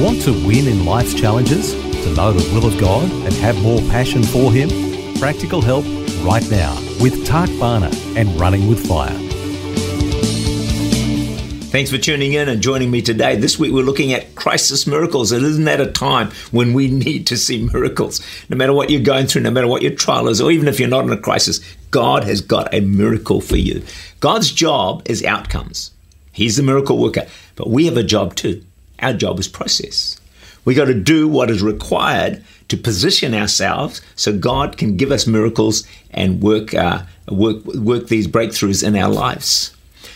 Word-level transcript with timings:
Want 0.00 0.22
to 0.22 0.32
win 0.32 0.66
in 0.66 0.86
life's 0.86 1.12
challenges? 1.12 1.74
To 1.74 2.14
know 2.14 2.32
the 2.32 2.54
will 2.54 2.64
of 2.64 2.80
God 2.80 3.04
and 3.10 3.34
have 3.34 3.60
more 3.60 3.80
passion 3.90 4.22
for 4.22 4.50
Him? 4.50 4.70
Practical 5.18 5.60
help 5.60 5.84
right 6.24 6.50
now 6.50 6.74
with 7.02 7.26
Tak 7.26 7.50
Bhana 7.58 7.90
and 8.16 8.40
Running 8.40 8.66
with 8.66 8.88
Fire. 8.88 9.14
Thanks 11.68 11.90
for 11.90 11.98
tuning 11.98 12.32
in 12.32 12.48
and 12.48 12.62
joining 12.62 12.90
me 12.90 13.02
today. 13.02 13.36
This 13.36 13.58
week 13.58 13.74
we're 13.74 13.84
looking 13.84 14.14
at 14.14 14.34
crisis 14.36 14.86
miracles. 14.86 15.32
And 15.32 15.44
isn't 15.44 15.64
that 15.64 15.82
a 15.82 15.92
time 15.92 16.30
when 16.50 16.72
we 16.72 16.88
need 17.04 17.26
to 17.26 17.36
see 17.36 17.68
miracles? 17.70 18.22
No 18.48 18.56
matter 18.56 18.72
what 18.72 18.88
you're 18.88 19.02
going 19.02 19.26
through, 19.26 19.42
no 19.42 19.50
matter 19.50 19.68
what 19.68 19.82
your 19.82 19.94
trial 19.94 20.28
is, 20.28 20.40
or 20.40 20.50
even 20.50 20.66
if 20.66 20.80
you're 20.80 20.88
not 20.88 21.04
in 21.04 21.12
a 21.12 21.18
crisis, 21.18 21.60
God 21.90 22.24
has 22.24 22.40
got 22.40 22.72
a 22.72 22.80
miracle 22.80 23.42
for 23.42 23.58
you. 23.58 23.84
God's 24.20 24.50
job 24.50 25.02
is 25.04 25.22
outcomes. 25.22 25.90
He's 26.32 26.56
the 26.56 26.62
miracle 26.62 26.96
worker, 26.96 27.26
but 27.54 27.68
we 27.68 27.84
have 27.84 27.98
a 27.98 28.02
job 28.02 28.34
too. 28.34 28.64
Our 29.00 29.12
job 29.12 29.38
is 29.38 29.48
process. 29.48 30.20
We 30.64 30.74
got 30.74 30.86
to 30.86 30.94
do 30.94 31.26
what 31.26 31.50
is 31.50 31.62
required 31.62 32.44
to 32.68 32.76
position 32.76 33.34
ourselves 33.34 34.02
so 34.14 34.38
God 34.38 34.76
can 34.76 34.96
give 34.96 35.10
us 35.10 35.26
miracles 35.26 35.86
and 36.10 36.42
work 36.42 36.74
uh, 36.74 37.02
work 37.28 37.64
work 37.64 38.08
these 38.08 38.28
breakthroughs 38.28 38.86
in 38.86 38.94
our 38.96 39.10
lives. 39.10 39.74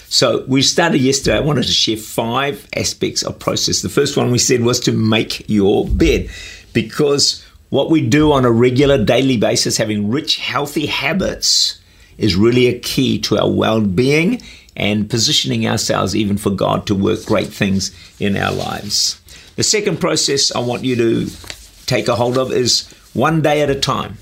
So 0.09 0.45
we 0.47 0.63
started 0.63 1.01
yesterday. 1.01 1.39
I 1.39 1.41
wanted 1.41 1.65
to 1.65 1.73
share 1.73 1.97
five 1.97 2.69
aspects 2.77 3.23
of 3.25 3.39
process. 3.39 3.83
The 3.83 3.89
first 3.89 4.17
one 4.17 4.31
we 4.31 4.39
said 4.39 4.61
was 4.61 4.79
to 4.81 4.93
make 4.93 5.48
your 5.48 5.89
bed, 5.89 6.31
because 6.73 7.45
what 7.71 7.91
we 7.91 8.07
do 8.07 8.31
on 8.31 8.45
a 8.45 8.53
regular 8.53 9.03
daily 9.03 9.37
basis, 9.37 9.77
having 9.77 10.09
rich, 10.11 10.37
healthy 10.37 10.87
habits, 10.87 11.81
is 12.19 12.37
really 12.37 12.69
a 12.69 12.79
key 12.79 13.19
to 13.21 13.39
our 13.39 13.51
well-being 13.51 14.41
and 14.77 15.08
positioning 15.08 15.67
ourselves 15.67 16.17
even 16.17 16.36
for 16.36 16.50
God 16.50 16.86
to 16.86 16.94
work 16.94 17.25
great 17.25 17.48
things 17.48 17.94
in 18.19 18.36
our 18.36 18.53
lives. 18.53 19.20
The 19.56 19.62
second 19.62 20.00
process 20.00 20.55
I 20.55 20.58
want 20.61 20.84
you 20.84 20.97
to 20.97 21.30
take 21.86 22.08
a 22.08 22.17
hold 22.17 22.39
of 22.39 22.53
is 22.53 22.91
one 23.12 23.42
day 23.42 23.62
at 23.62 23.70
a 23.70 23.78
time. 23.78 24.19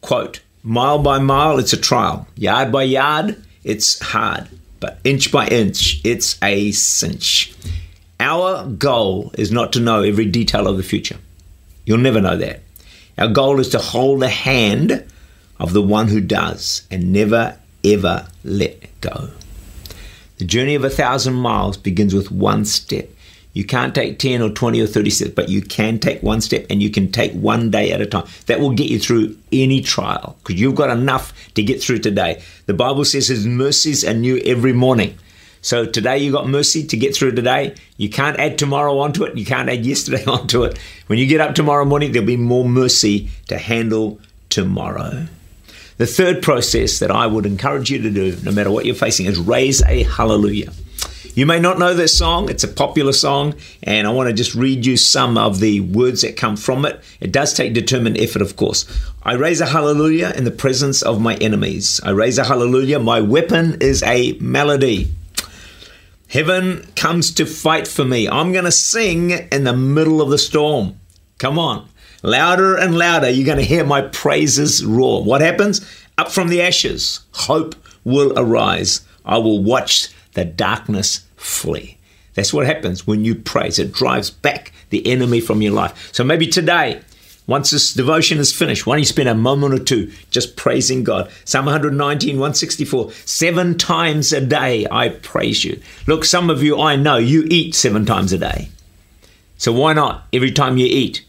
Quote, 0.00 0.40
mile 0.62 0.98
by 0.98 1.18
mile, 1.18 1.58
it's 1.58 1.72
a 1.72 1.80
trial. 1.80 2.26
Yard 2.36 2.72
by 2.72 2.82
yard, 2.82 3.42
it's 3.62 4.00
hard. 4.00 4.48
But 4.80 4.98
inch 5.04 5.30
by 5.32 5.46
inch, 5.46 6.00
it's 6.04 6.36
a 6.42 6.72
cinch. 6.72 7.54
Our 8.20 8.66
goal 8.66 9.32
is 9.38 9.50
not 9.50 9.72
to 9.74 9.80
know 9.80 10.02
every 10.02 10.26
detail 10.26 10.66
of 10.66 10.76
the 10.76 10.82
future. 10.82 11.16
You'll 11.86 11.98
never 11.98 12.20
know 12.20 12.36
that. 12.36 12.62
Our 13.16 13.28
goal 13.28 13.60
is 13.60 13.68
to 13.70 13.78
hold 13.78 14.20
the 14.20 14.28
hand 14.28 15.04
of 15.58 15.72
the 15.72 15.82
one 15.82 16.08
who 16.08 16.20
does 16.20 16.86
and 16.90 17.12
never 17.12 17.58
ever 17.84 18.26
let 18.42 19.00
go. 19.00 19.30
The 20.38 20.44
journey 20.44 20.74
of 20.74 20.84
a 20.84 20.90
thousand 20.90 21.34
miles 21.34 21.76
begins 21.76 22.14
with 22.14 22.30
one 22.30 22.64
step. 22.64 23.08
You 23.52 23.64
can't 23.64 23.94
take 23.94 24.18
10 24.18 24.42
or 24.42 24.50
20 24.50 24.80
or 24.80 24.86
30 24.86 25.10
steps, 25.10 25.30
but 25.30 25.48
you 25.48 25.62
can 25.62 26.00
take 26.00 26.20
one 26.24 26.40
step 26.40 26.66
and 26.68 26.82
you 26.82 26.90
can 26.90 27.12
take 27.12 27.32
one 27.32 27.70
day 27.70 27.92
at 27.92 28.00
a 28.00 28.06
time. 28.06 28.26
That 28.46 28.58
will 28.58 28.72
get 28.72 28.90
you 28.90 28.98
through 28.98 29.36
any 29.52 29.80
trial 29.80 30.36
because 30.42 30.60
you've 30.60 30.74
got 30.74 30.90
enough 30.90 31.32
to 31.54 31.62
get 31.62 31.80
through 31.80 32.00
today. 32.00 32.42
The 32.66 32.74
Bible 32.74 33.04
says 33.04 33.28
His 33.28 33.46
mercies 33.46 34.04
are 34.04 34.12
new 34.12 34.38
every 34.44 34.72
morning. 34.72 35.16
So 35.62 35.86
today 35.86 36.18
you 36.18 36.30
got 36.32 36.48
mercy 36.48 36.84
to 36.88 36.96
get 36.96 37.16
through 37.16 37.32
today. 37.32 37.74
You 37.96 38.10
can't 38.10 38.38
add 38.38 38.58
tomorrow 38.58 38.98
onto 38.98 39.24
it. 39.24 39.38
You 39.38 39.46
can't 39.46 39.70
add 39.70 39.86
yesterday 39.86 40.24
onto 40.26 40.64
it. 40.64 40.76
When 41.06 41.18
you 41.18 41.26
get 41.26 41.40
up 41.40 41.54
tomorrow 41.54 41.84
morning, 41.84 42.12
there'll 42.12 42.26
be 42.26 42.36
more 42.36 42.68
mercy 42.68 43.30
to 43.46 43.56
handle 43.56 44.20
tomorrow. 44.50 45.26
The 45.96 46.06
third 46.06 46.42
process 46.42 46.98
that 46.98 47.12
I 47.12 47.26
would 47.26 47.46
encourage 47.46 47.90
you 47.90 48.02
to 48.02 48.10
do, 48.10 48.36
no 48.42 48.50
matter 48.50 48.70
what 48.70 48.84
you're 48.84 48.96
facing, 48.96 49.26
is 49.26 49.38
raise 49.38 49.80
a 49.82 50.02
hallelujah. 50.02 50.72
You 51.34 51.46
may 51.46 51.58
not 51.58 51.78
know 51.78 51.94
this 51.94 52.16
song, 52.16 52.48
it's 52.48 52.64
a 52.64 52.68
popular 52.68 53.12
song, 53.12 53.54
and 53.82 54.06
I 54.06 54.10
want 54.10 54.28
to 54.28 54.32
just 54.32 54.54
read 54.54 54.86
you 54.86 54.96
some 54.96 55.36
of 55.36 55.60
the 55.60 55.80
words 55.80 56.22
that 56.22 56.36
come 56.36 56.56
from 56.56 56.84
it. 56.84 57.00
It 57.20 57.32
does 57.32 57.54
take 57.54 57.74
determined 57.74 58.18
effort, 58.18 58.42
of 58.42 58.56
course. 58.56 58.86
I 59.22 59.34
raise 59.34 59.60
a 59.60 59.66
hallelujah 59.66 60.32
in 60.36 60.44
the 60.44 60.50
presence 60.50 61.02
of 61.02 61.20
my 61.20 61.34
enemies. 61.36 62.00
I 62.04 62.10
raise 62.10 62.38
a 62.38 62.44
hallelujah, 62.44 62.98
my 62.98 63.20
weapon 63.20 63.78
is 63.80 64.02
a 64.04 64.32
melody. 64.34 65.12
Heaven 66.28 66.86
comes 66.96 67.32
to 67.34 67.46
fight 67.46 67.86
for 67.86 68.04
me. 68.04 68.28
I'm 68.28 68.52
going 68.52 68.64
to 68.64 68.72
sing 68.72 69.30
in 69.30 69.62
the 69.64 69.76
middle 69.76 70.20
of 70.20 70.30
the 70.30 70.38
storm. 70.38 70.98
Come 71.38 71.58
on. 71.58 71.88
Louder 72.24 72.74
and 72.74 72.96
louder, 72.96 73.28
you're 73.28 73.44
going 73.44 73.58
to 73.58 73.64
hear 73.64 73.84
my 73.84 74.00
praises 74.00 74.82
roar. 74.82 75.22
What 75.22 75.42
happens? 75.42 75.86
Up 76.16 76.32
from 76.32 76.48
the 76.48 76.62
ashes, 76.62 77.20
hope 77.32 77.74
will 78.02 78.32
arise. 78.34 79.06
I 79.26 79.36
will 79.36 79.62
watch 79.62 80.08
the 80.32 80.46
darkness 80.46 81.26
flee. 81.36 81.98
That's 82.32 82.54
what 82.54 82.64
happens 82.64 83.06
when 83.06 83.26
you 83.26 83.34
praise. 83.34 83.78
It 83.78 83.92
drives 83.92 84.30
back 84.30 84.72
the 84.88 85.06
enemy 85.06 85.38
from 85.38 85.60
your 85.60 85.74
life. 85.74 86.14
So 86.14 86.24
maybe 86.24 86.46
today, 86.46 87.02
once 87.46 87.70
this 87.70 87.92
devotion 87.92 88.38
is 88.38 88.54
finished, 88.54 88.86
why 88.86 88.94
don't 88.94 89.00
you 89.00 89.04
spend 89.04 89.28
a 89.28 89.34
moment 89.34 89.74
or 89.74 89.84
two 89.84 90.10
just 90.30 90.56
praising 90.56 91.04
God? 91.04 91.30
Psalm 91.44 91.66
119, 91.66 92.36
164, 92.36 93.12
seven 93.26 93.76
times 93.76 94.32
a 94.32 94.40
day 94.40 94.86
I 94.90 95.10
praise 95.10 95.62
you. 95.62 95.78
Look, 96.06 96.24
some 96.24 96.48
of 96.48 96.62
you 96.62 96.80
I 96.80 96.96
know, 96.96 97.18
you 97.18 97.46
eat 97.50 97.74
seven 97.74 98.06
times 98.06 98.32
a 98.32 98.38
day. 98.38 98.70
So 99.58 99.74
why 99.74 99.92
not 99.92 100.26
every 100.32 100.52
time 100.52 100.78
you 100.78 100.86
eat? 100.86 101.22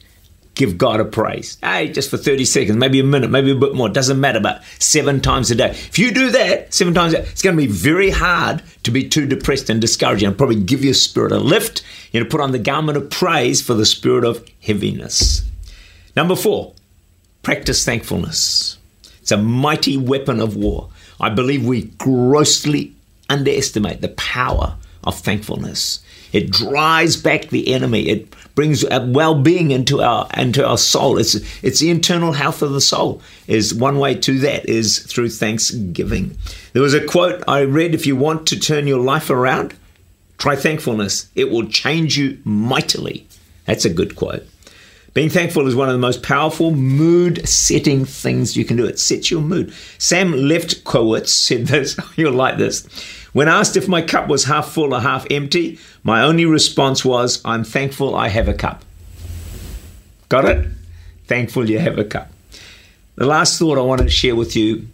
Give 0.55 0.77
God 0.77 0.99
a 0.99 1.05
praise. 1.05 1.57
Hey, 1.61 1.89
just 1.89 2.09
for 2.09 2.17
30 2.17 2.45
seconds, 2.45 2.77
maybe 2.77 2.99
a 2.99 3.03
minute, 3.03 3.29
maybe 3.29 3.51
a 3.51 3.55
bit 3.55 3.75
more, 3.75 3.89
doesn't 3.89 4.19
matter, 4.19 4.39
but 4.39 4.63
seven 4.79 5.21
times 5.21 5.51
a 5.51 5.55
day. 5.55 5.69
If 5.69 5.99
you 5.99 6.11
do 6.11 6.31
that 6.31 6.73
seven 6.73 6.93
times 6.93 7.13
a 7.13 7.21
day, 7.21 7.27
it's 7.29 7.41
going 7.41 7.55
to 7.55 7.61
be 7.61 7.71
very 7.71 8.09
hard 8.09 8.63
to 8.83 8.91
be 8.91 9.07
too 9.07 9.27
depressed 9.27 9.69
and 9.69 9.79
discouraged 9.79 10.23
and 10.23 10.37
probably 10.37 10.61
give 10.61 10.83
your 10.83 10.93
spirit 10.93 11.31
a 11.31 11.37
lift. 11.37 11.83
You 12.11 12.23
know, 12.23 12.29
put 12.29 12.41
on 12.41 12.53
the 12.53 12.59
garment 12.59 12.97
of 12.97 13.09
praise 13.09 13.61
for 13.61 13.73
the 13.73 13.85
spirit 13.85 14.23
of 14.23 14.47
heaviness. 14.61 15.43
Number 16.15 16.35
four, 16.35 16.73
practice 17.43 17.83
thankfulness. 17.83 18.77
It's 19.21 19.31
a 19.31 19.37
mighty 19.37 19.97
weapon 19.97 20.39
of 20.39 20.55
war. 20.55 20.89
I 21.19 21.29
believe 21.29 21.65
we 21.65 21.83
grossly 21.97 22.95
underestimate 23.29 24.01
the 24.01 24.09
power 24.09 24.77
of 25.05 25.19
thankfulness. 25.19 25.99
It 26.33 26.51
drives 26.51 27.15
back 27.15 27.49
the 27.49 27.73
enemy. 27.73 28.09
It 28.09 28.33
brings 28.55 28.83
well-being 28.89 29.71
into 29.71 30.01
our 30.01 30.27
into 30.35 30.65
our 30.65 30.77
soul. 30.77 31.17
It's 31.17 31.35
it's 31.63 31.79
the 31.79 31.89
internal 31.89 32.33
health 32.33 32.61
of 32.61 32.71
the 32.71 32.81
soul. 32.81 33.21
Is 33.47 33.73
one 33.73 33.99
way 33.99 34.15
to 34.15 34.39
that 34.39 34.67
is 34.67 34.99
through 34.99 35.29
thanksgiving. 35.29 36.37
There 36.73 36.81
was 36.81 36.93
a 36.93 37.05
quote 37.05 37.43
I 37.47 37.61
read: 37.61 37.93
"If 37.93 38.05
you 38.05 38.15
want 38.15 38.47
to 38.47 38.59
turn 38.59 38.87
your 38.87 38.99
life 38.99 39.29
around, 39.29 39.75
try 40.37 40.55
thankfulness. 40.55 41.27
It 41.35 41.49
will 41.49 41.67
change 41.67 42.17
you 42.17 42.39
mightily." 42.43 43.27
That's 43.65 43.85
a 43.85 43.89
good 43.89 44.15
quote. 44.15 44.45
Being 45.15 45.29
thankful 45.29 45.65
is 45.65 45.77
one 45.77 45.87
of 45.87 45.93
the 45.93 45.99
most 45.99 46.23
powerful 46.23 46.71
mood 46.71 47.47
setting 47.47 48.03
things 48.03 48.57
you 48.57 48.65
can 48.65 48.75
do. 48.75 48.85
It 48.85 48.99
sets 48.99 49.31
your 49.31 49.39
mood. 49.39 49.73
Sam 49.97 50.33
Lefkowitz 50.33 51.29
said 51.29 51.67
this. 51.67 51.97
You'll 52.17 52.33
like 52.33 52.57
this. 52.57 52.85
When 53.31 53.47
asked 53.47 53.77
if 53.77 53.87
my 53.87 54.01
cup 54.01 54.27
was 54.27 54.43
half 54.43 54.73
full 54.73 54.93
or 54.93 54.99
half 54.99 55.25
empty, 55.31 55.79
my 56.03 56.21
only 56.21 56.43
response 56.43 57.05
was, 57.05 57.41
I'm 57.45 57.63
thankful 57.63 58.13
I 58.13 58.27
have 58.27 58.49
a 58.49 58.53
cup. 58.53 58.83
Got 60.27 60.45
it? 60.45 60.67
Thankful 61.27 61.69
you 61.69 61.79
have 61.79 61.97
a 61.97 62.03
cup. 62.03 62.29
The 63.15 63.25
last 63.25 63.57
thought 63.57 63.77
I 63.77 63.81
wanted 63.83 64.03
to 64.03 64.09
share 64.09 64.35
with 64.35 64.53
you 64.57 64.85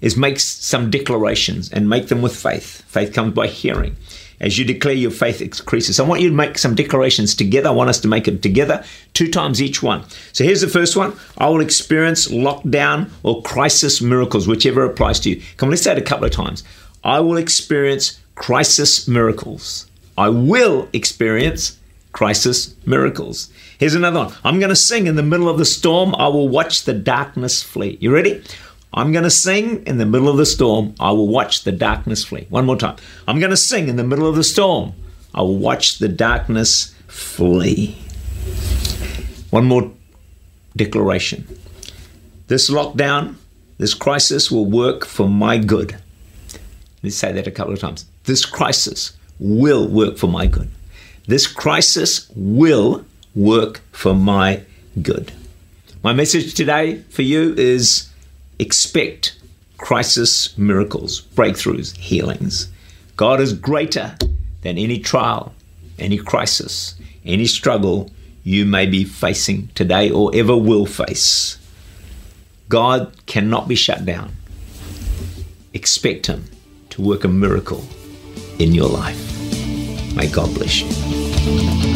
is 0.00 0.16
make 0.16 0.40
some 0.40 0.90
declarations 0.90 1.70
and 1.70 1.90
make 1.90 2.08
them 2.08 2.22
with 2.22 2.34
faith. 2.34 2.80
Faith 2.86 3.12
comes 3.12 3.34
by 3.34 3.46
hearing. 3.46 3.96
As 4.40 4.58
you 4.58 4.64
declare, 4.64 4.94
your 4.94 5.10
faith 5.10 5.40
increases. 5.40 5.98
I 5.98 6.04
want 6.04 6.20
you 6.20 6.28
to 6.28 6.34
make 6.34 6.58
some 6.58 6.74
declarations 6.74 7.34
together. 7.34 7.68
I 7.68 7.72
want 7.72 7.90
us 7.90 8.00
to 8.00 8.08
make 8.08 8.28
it 8.28 8.42
together, 8.42 8.84
two 9.14 9.30
times 9.30 9.62
each 9.62 9.82
one. 9.82 10.04
So 10.32 10.44
here's 10.44 10.60
the 10.60 10.68
first 10.68 10.96
one 10.96 11.16
I 11.38 11.48
will 11.48 11.60
experience 11.60 12.28
lockdown 12.28 13.10
or 13.22 13.42
crisis 13.42 14.02
miracles, 14.02 14.46
whichever 14.46 14.84
applies 14.84 15.20
to 15.20 15.30
you. 15.30 15.42
Come, 15.56 15.70
let's 15.70 15.82
say 15.82 15.92
it 15.92 15.98
a 15.98 16.02
couple 16.02 16.26
of 16.26 16.32
times. 16.32 16.64
I 17.02 17.20
will 17.20 17.36
experience 17.36 18.20
crisis 18.34 19.08
miracles. 19.08 19.90
I 20.18 20.28
will 20.28 20.88
experience 20.92 21.78
crisis 22.12 22.74
miracles. 22.86 23.50
Here's 23.78 23.94
another 23.94 24.20
one. 24.20 24.34
I'm 24.42 24.58
going 24.58 24.70
to 24.70 24.76
sing 24.76 25.06
in 25.06 25.16
the 25.16 25.22
middle 25.22 25.50
of 25.50 25.58
the 25.58 25.66
storm. 25.66 26.14
I 26.14 26.28
will 26.28 26.48
watch 26.48 26.84
the 26.84 26.94
darkness 26.94 27.62
flee. 27.62 27.98
You 28.00 28.12
ready? 28.12 28.42
I'm 28.96 29.12
going 29.12 29.24
to 29.24 29.30
sing 29.30 29.86
in 29.86 29.98
the 29.98 30.06
middle 30.06 30.30
of 30.30 30.38
the 30.38 30.46
storm. 30.46 30.94
I 30.98 31.12
will 31.12 31.28
watch 31.28 31.64
the 31.64 31.72
darkness 31.72 32.24
flee. 32.24 32.46
One 32.48 32.64
more 32.64 32.78
time. 32.78 32.96
I'm 33.28 33.38
going 33.38 33.50
to 33.50 33.56
sing 33.56 33.88
in 33.88 33.96
the 33.96 34.04
middle 34.04 34.26
of 34.26 34.36
the 34.36 34.42
storm. 34.42 34.94
I 35.34 35.42
will 35.42 35.58
watch 35.58 35.98
the 35.98 36.08
darkness 36.08 36.94
flee. 37.06 37.98
One 39.50 39.66
more 39.66 39.92
declaration. 40.74 41.46
This 42.48 42.70
lockdown, 42.70 43.34
this 43.76 43.92
crisis 43.92 44.50
will 44.50 44.64
work 44.64 45.04
for 45.04 45.28
my 45.28 45.58
good. 45.58 45.98
Let's 47.02 47.16
say 47.16 47.32
that 47.32 47.46
a 47.46 47.50
couple 47.50 47.74
of 47.74 47.80
times. 47.80 48.06
This 48.24 48.46
crisis 48.46 49.14
will 49.38 49.86
work 49.86 50.16
for 50.16 50.28
my 50.28 50.46
good. 50.46 50.70
This 51.26 51.46
crisis 51.46 52.30
will 52.34 53.04
work 53.34 53.82
for 53.92 54.14
my 54.14 54.62
good. 55.02 55.32
My 56.02 56.14
message 56.14 56.54
today 56.54 57.02
for 57.10 57.22
you 57.22 57.52
is 57.58 58.08
expect 58.58 59.38
crisis 59.78 60.56
miracles, 60.56 61.20
breakthroughs, 61.20 61.96
healings. 61.96 62.68
God 63.16 63.40
is 63.40 63.52
greater 63.52 64.16
than 64.62 64.78
any 64.78 64.98
trial, 64.98 65.54
any 65.98 66.18
crisis, 66.18 66.94
any 67.24 67.46
struggle 67.46 68.10
you 68.42 68.64
may 68.64 68.86
be 68.86 69.04
facing 69.04 69.68
today 69.74 70.10
or 70.10 70.30
ever 70.34 70.56
will 70.56 70.86
face. 70.86 71.58
God 72.68 73.12
cannot 73.26 73.68
be 73.68 73.74
shut 73.74 74.04
down. 74.04 74.32
Expect 75.74 76.26
Him 76.26 76.44
to 76.90 77.02
work 77.02 77.24
a 77.24 77.28
miracle 77.28 77.84
in 78.58 78.72
your 78.72 78.88
life. 78.88 79.22
May 80.14 80.28
God 80.28 80.54
bless 80.54 80.80
you. 80.80 81.95